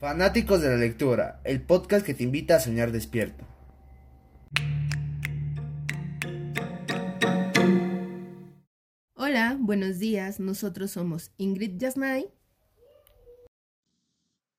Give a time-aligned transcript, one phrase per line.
[0.00, 3.44] Fanáticos de la lectura, el podcast que te invita a soñar despierto.
[9.16, 10.38] Hola, buenos días.
[10.38, 12.30] Nosotros somos Ingrid Yasnay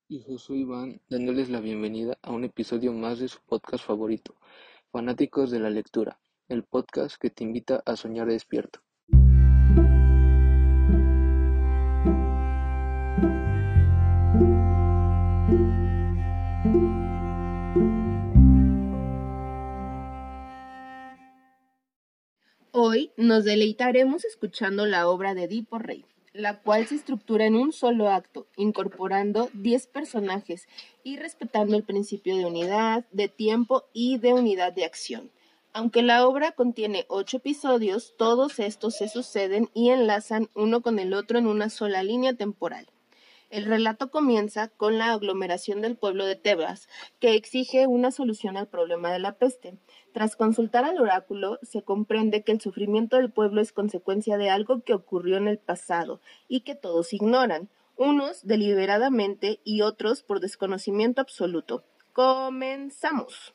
[0.08, 4.36] y Josué Iván, dándoles la bienvenida a un episodio más de su podcast favorito,
[4.92, 8.80] Fanáticos de la Lectura, el podcast que te invita a soñar despierto.
[22.82, 27.74] Hoy nos deleitaremos escuchando la obra de Edipo Rey, la cual se estructura en un
[27.74, 30.66] solo acto, incorporando 10 personajes
[31.04, 35.30] y respetando el principio de unidad, de tiempo y de unidad de acción.
[35.74, 41.12] Aunque la obra contiene ocho episodios, todos estos se suceden y enlazan uno con el
[41.12, 42.86] otro en una sola línea temporal.
[43.50, 48.68] El relato comienza con la aglomeración del pueblo de Tebas, que exige una solución al
[48.68, 49.74] problema de la peste.
[50.12, 54.82] Tras consultar al oráculo, se comprende que el sufrimiento del pueblo es consecuencia de algo
[54.82, 61.20] que ocurrió en el pasado y que todos ignoran, unos deliberadamente y otros por desconocimiento
[61.20, 61.84] absoluto.
[62.12, 63.54] Comenzamos.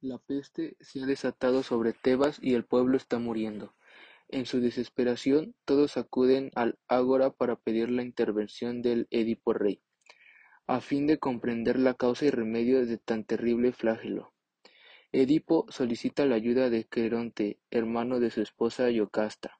[0.00, 3.74] La peste se ha desatado sobre Tebas y el pueblo está muriendo.
[4.30, 9.80] En su desesperación, todos acuden al ágora para pedir la intervención del Edipo Rey,
[10.66, 14.34] a fin de comprender la causa y remedio de tan terrible flagelo.
[15.12, 19.58] Edipo solicita la ayuda de Creonte, hermano de su esposa Yocasta.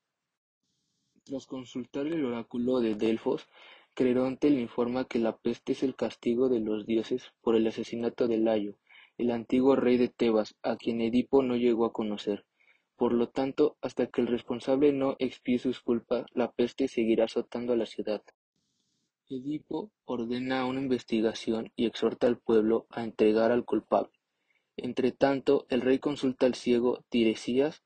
[1.25, 3.49] Tras consultar el oráculo de Delfos,
[3.95, 8.29] Creonte le informa que la peste es el castigo de los dioses por el asesinato
[8.29, 8.77] de Layo,
[9.17, 12.45] el antiguo rey de Tebas, a quien Edipo no llegó a conocer.
[12.99, 17.73] Por lo tanto, hasta que el responsable no expíe sus culpas, la peste seguirá azotando
[17.73, 18.25] a la ciudad.
[19.29, 24.11] Edipo ordena una investigación y exhorta al pueblo a entregar al culpable.
[24.77, 27.85] Entretanto, el rey consulta al ciego Tiresias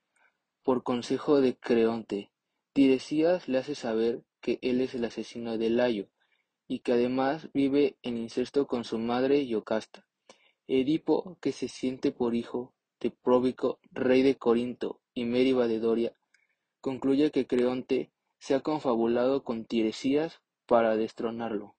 [0.63, 2.31] por consejo de Creonte.
[2.73, 6.09] Tiresias le hace saber que él es el asesino de Layo
[6.67, 10.07] y que además vive en incesto con su madre Yocasta.
[10.65, 16.13] Edipo, que se siente por hijo de Próbico, rey de Corinto, y Mériba de Doria,
[16.81, 21.75] concluye que Creonte se ha confabulado con Tiresias para destronarlo.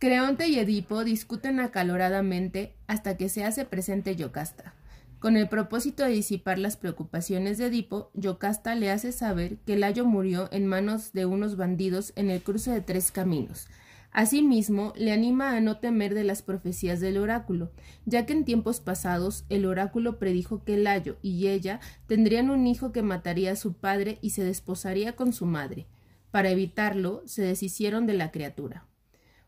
[0.00, 4.74] Creonte y Edipo discuten acaloradamente hasta que se hace presente Yocasta.
[5.18, 10.04] Con el propósito de disipar las preocupaciones de Edipo, Yocasta le hace saber que Layo
[10.04, 13.66] murió en manos de unos bandidos en el cruce de tres caminos.
[14.12, 17.72] Asimismo, le anima a no temer de las profecías del oráculo,
[18.06, 22.92] ya que en tiempos pasados el oráculo predijo que Layo y ella tendrían un hijo
[22.92, 25.88] que mataría a su padre y se desposaría con su madre.
[26.30, 28.86] Para evitarlo, se deshicieron de la criatura.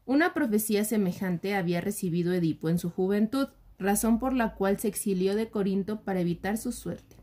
[0.05, 3.49] Una profecía semejante había recibido Edipo en su juventud,
[3.81, 7.17] razón por la cual se exilió de Corinto para evitar su suerte.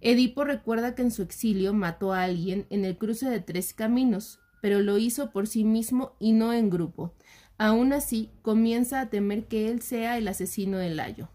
[0.00, 4.40] Edipo recuerda que en su exilio mató a alguien en el cruce de tres caminos,
[4.60, 7.14] pero lo hizo por sí mismo y no en grupo.
[7.56, 11.30] Aún así, comienza a temer que él sea el asesino de Layo.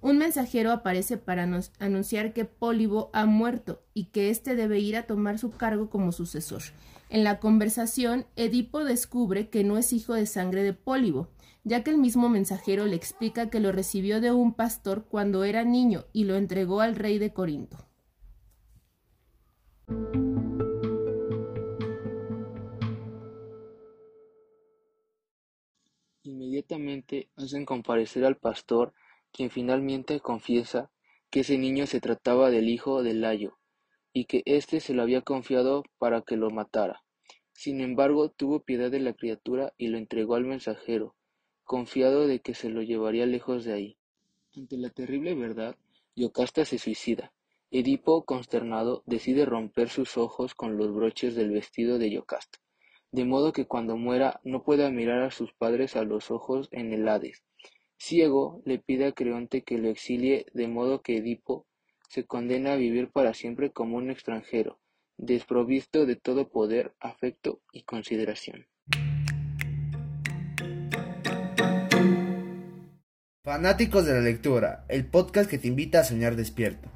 [0.00, 1.48] Un mensajero aparece para
[1.78, 6.12] anunciar que Pólibo ha muerto y que éste debe ir a tomar su cargo como
[6.12, 6.62] sucesor.
[7.08, 11.28] En la conversación, Edipo descubre que no es hijo de sangre de Pólibo,
[11.64, 15.64] ya que el mismo mensajero le explica que lo recibió de un pastor cuando era
[15.64, 17.76] niño y lo entregó al rey de Corinto.
[26.22, 28.92] Inmediatamente hacen comparecer al pastor,
[29.32, 30.90] quien finalmente confiesa
[31.30, 33.58] que ese niño se trataba del hijo de Layo,
[34.12, 37.02] y que éste se lo había confiado para que lo matara.
[37.52, 41.14] Sin embargo, tuvo piedad de la criatura y lo entregó al mensajero,
[41.64, 43.96] confiado de que se lo llevaría lejos de ahí.
[44.54, 45.76] Ante la terrible verdad,
[46.14, 47.32] Yocasta se suicida.
[47.70, 52.58] Edipo, consternado, decide romper sus ojos con los broches del vestido de Yocasta,
[53.10, 56.92] de modo que cuando muera no pueda mirar a sus padres a los ojos en
[56.92, 57.44] el Hades.
[57.98, 61.66] Ciego, le pide a Creonte que lo exilie, de modo que Edipo
[62.08, 64.78] se condena a vivir para siempre como un extranjero,
[65.16, 68.66] desprovisto de todo poder, afecto y consideración.
[73.42, 76.90] Fanáticos de la lectura, el podcast que te invita a soñar despierto.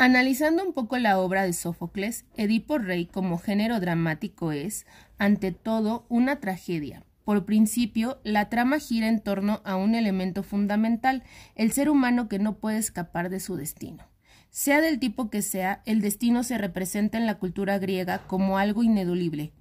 [0.00, 4.86] Analizando un poco la obra de Sófocles, Edipo Rey como género dramático es,
[5.18, 7.02] ante todo, una tragedia.
[7.24, 11.24] Por principio, la trama gira en torno a un elemento fundamental,
[11.56, 14.04] el ser humano que no puede escapar de su destino.
[14.50, 18.84] Sea del tipo que sea, el destino se representa en la cultura griega como algo
[18.84, 19.52] ineludible,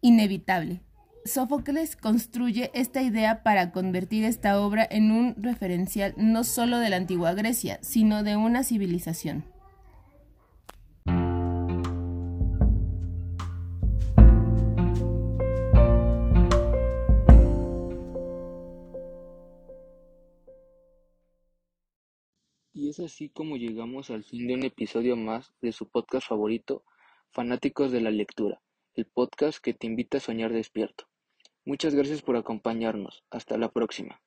[0.00, 0.80] inevitable.
[1.26, 6.96] Sófocles construye esta idea para convertir esta obra en un referencial no solo de la
[6.96, 9.42] antigua Grecia, sino de una civilización.
[22.74, 26.84] Y es así como llegamos al fin de un episodio más de su podcast favorito,
[27.30, 28.60] Fanáticos de la Lectura,
[28.92, 31.06] el podcast que te invita a soñar despierto.
[31.66, 33.24] Muchas gracias por acompañarnos.
[33.30, 34.20] Hasta la próxima.